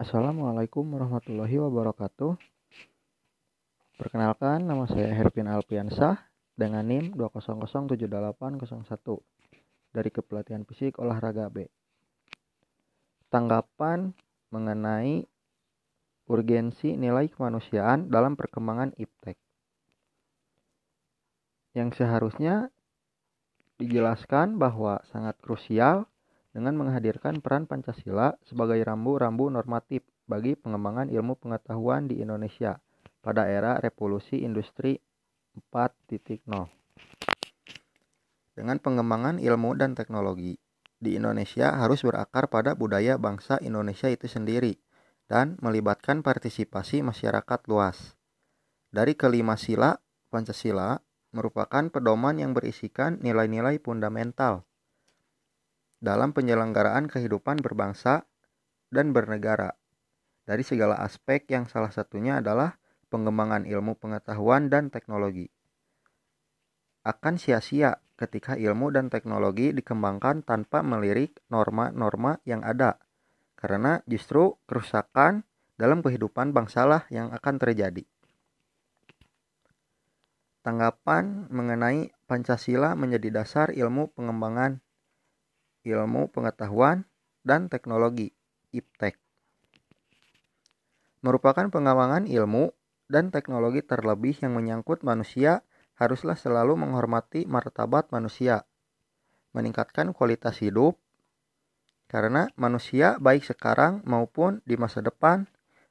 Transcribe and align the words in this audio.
Assalamualaikum 0.00 0.96
warahmatullahi 0.96 1.60
wabarakatuh. 1.60 2.32
Perkenalkan, 4.00 4.64
nama 4.64 4.88
saya 4.88 5.12
Hervin 5.12 5.44
Alpiansah 5.44 6.16
dengan 6.56 6.88
NIM 6.88 7.12
2007801 7.20 8.32
dari 9.92 10.08
Kepelatihan 10.08 10.64
Fisik 10.64 10.96
Olahraga 11.04 11.52
B. 11.52 11.68
Tanggapan 13.28 14.16
mengenai 14.48 15.28
urgensi 16.32 16.96
nilai 16.96 17.28
kemanusiaan 17.28 18.08
dalam 18.08 18.40
perkembangan 18.40 18.96
iptek. 18.96 19.36
Yang 21.76 22.00
seharusnya 22.00 22.72
dijelaskan 23.76 24.56
bahwa 24.56 25.04
sangat 25.12 25.36
krusial 25.44 26.08
dengan 26.50 26.74
menghadirkan 26.74 27.38
peran 27.38 27.70
Pancasila 27.70 28.34
sebagai 28.42 28.82
rambu-rambu 28.82 29.50
normatif 29.50 30.02
bagi 30.26 30.58
pengembangan 30.58 31.06
ilmu 31.10 31.38
pengetahuan 31.38 32.10
di 32.10 32.18
Indonesia 32.22 32.82
pada 33.22 33.46
era 33.46 33.78
revolusi 33.78 34.42
industri 34.42 34.98
4.0. 35.54 36.46
Dengan 38.54 38.76
pengembangan 38.82 39.38
ilmu 39.38 39.78
dan 39.78 39.94
teknologi, 39.94 40.58
di 41.00 41.16
Indonesia 41.16 41.72
harus 41.80 42.04
berakar 42.04 42.50
pada 42.52 42.76
budaya 42.76 43.16
bangsa 43.16 43.56
Indonesia 43.64 44.10
itu 44.12 44.28
sendiri 44.28 44.76
dan 45.30 45.56
melibatkan 45.62 46.20
partisipasi 46.20 47.00
masyarakat 47.06 47.60
luas. 47.70 48.18
Dari 48.90 49.14
kelima 49.14 49.54
sila, 49.54 49.96
Pancasila 50.28 50.98
merupakan 51.30 51.86
pedoman 51.88 52.42
yang 52.42 52.52
berisikan 52.52 53.22
nilai-nilai 53.22 53.78
fundamental 53.78 54.66
dalam 56.00 56.32
penyelenggaraan 56.32 57.06
kehidupan 57.06 57.60
berbangsa 57.60 58.24
dan 58.88 59.12
bernegara 59.12 59.76
dari 60.48 60.66
segala 60.66 60.98
aspek 60.98 61.46
yang 61.52 61.70
salah 61.70 61.94
satunya 61.94 62.42
adalah 62.42 62.80
pengembangan 63.12 63.68
ilmu 63.68 63.94
pengetahuan 64.00 64.66
dan 64.66 64.90
teknologi. 64.90 65.46
Akan 67.06 67.38
sia-sia 67.38 68.02
ketika 68.18 68.58
ilmu 68.58 68.92
dan 68.92 69.08
teknologi 69.08 69.70
dikembangkan 69.70 70.42
tanpa 70.42 70.82
melirik 70.82 71.38
norma-norma 71.48 72.42
yang 72.44 72.60
ada, 72.66 73.00
karena 73.56 74.04
justru 74.10 74.58
kerusakan 74.66 75.46
dalam 75.80 76.04
kehidupan 76.04 76.52
bangsalah 76.52 77.08
yang 77.08 77.32
akan 77.32 77.56
terjadi. 77.56 78.04
Tanggapan 80.60 81.48
mengenai 81.48 82.12
Pancasila 82.28 82.92
menjadi 82.92 83.32
dasar 83.32 83.72
ilmu 83.72 84.12
pengembangan 84.12 84.84
ilmu 85.84 86.28
pengetahuan 86.28 87.08
dan 87.40 87.72
teknologi 87.72 88.36
(IPTEK). 88.72 89.16
Merupakan 91.24 91.68
pengembangan 91.68 92.24
ilmu 92.28 92.72
dan 93.08 93.28
teknologi 93.28 93.84
terlebih 93.84 94.36
yang 94.40 94.56
menyangkut 94.56 95.04
manusia 95.04 95.64
haruslah 96.00 96.36
selalu 96.36 96.80
menghormati 96.80 97.44
martabat 97.44 98.08
manusia, 98.08 98.64
meningkatkan 99.52 100.16
kualitas 100.16 100.60
hidup, 100.64 100.96
karena 102.08 102.48
manusia 102.56 103.20
baik 103.20 103.44
sekarang 103.44 104.00
maupun 104.08 104.64
di 104.64 104.80
masa 104.80 105.04
depan 105.04 105.44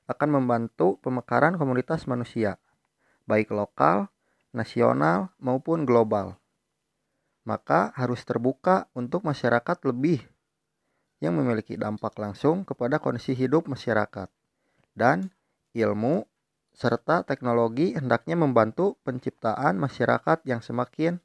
akan 0.09 0.29
membantu 0.41 0.97
pemekaran 1.05 1.55
komunitas 1.61 2.09
manusia, 2.09 2.57
baik 3.29 3.53
lokal, 3.53 4.09
nasional, 4.49 5.29
maupun 5.37 5.85
global 5.85 6.41
maka 7.49 7.89
harus 7.97 8.21
terbuka 8.21 8.85
untuk 8.93 9.25
masyarakat 9.25 9.77
lebih 9.89 10.21
yang 11.17 11.33
memiliki 11.33 11.73
dampak 11.73 12.13
langsung 12.21 12.61
kepada 12.61 13.01
kondisi 13.01 13.33
hidup 13.33 13.65
masyarakat. 13.65 14.29
Dan 14.93 15.33
ilmu 15.73 16.29
serta 16.77 17.25
teknologi 17.25 17.97
hendaknya 17.97 18.37
membantu 18.37 19.01
penciptaan 19.01 19.81
masyarakat 19.81 20.45
yang 20.45 20.61
semakin 20.61 21.17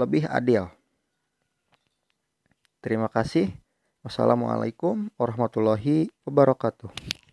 lebih 0.00 0.24
adil. 0.24 0.72
Terima 2.80 3.12
kasih. 3.12 3.52
Wassalamualaikum 4.00 5.10
warahmatullahi 5.20 6.08
wabarakatuh. 6.24 7.25